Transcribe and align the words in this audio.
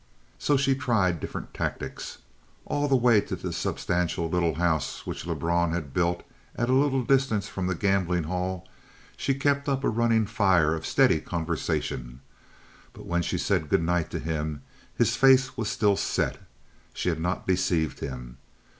So 0.39 0.57
she 0.57 0.73
tried 0.73 1.19
different 1.19 1.53
tactics. 1.53 2.17
All 2.65 2.87
the 2.87 2.95
way 2.95 3.21
to 3.21 3.35
the 3.35 3.53
substantial 3.53 4.27
little 4.31 4.55
house 4.55 5.05
which 5.05 5.27
Lebrun 5.27 5.73
had 5.73 5.93
built 5.93 6.23
at 6.55 6.71
a 6.71 6.73
little 6.73 7.03
distance 7.03 7.47
from 7.47 7.67
the 7.67 7.75
gambling 7.75 8.23
hall, 8.23 8.67
she 9.15 9.35
kept 9.35 9.69
up 9.69 9.83
a 9.83 9.89
running 9.89 10.25
fire 10.25 10.73
of 10.73 10.87
steady 10.87 11.19
conversation. 11.21 12.21
But 12.93 13.05
when 13.05 13.21
she 13.21 13.37
said 13.37 13.69
good 13.69 13.83
night 13.83 14.09
to 14.09 14.17
him, 14.17 14.63
his 14.97 15.15
face 15.15 15.55
was 15.55 15.69
still 15.69 15.95
set. 15.95 16.39
She 16.95 17.09
had 17.09 17.19
not 17.19 17.45
deceived 17.45 17.99
him. 17.99 18.37